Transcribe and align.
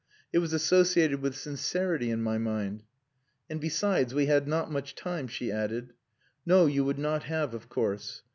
It 0.33 0.39
was 0.39 0.51
associated 0.51 1.21
with 1.21 1.35
sincerity 1.37 2.09
in 2.09 2.23
my 2.23 2.39
mind. 2.39 2.81
"And, 3.51 3.61
besides, 3.61 4.15
we 4.15 4.25
had 4.25 4.47
not 4.47 4.71
much 4.71 4.95
time," 4.95 5.27
she 5.27 5.51
added. 5.51 5.93
"No, 6.43 6.65
you 6.65 6.83
would 6.83 6.97
not 6.97 7.25
have, 7.25 7.53
of 7.53 7.69
course." 7.69 8.23